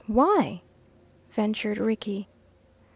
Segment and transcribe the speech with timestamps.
[0.07, 0.63] "Why?"
[1.29, 2.27] ventured Rickie.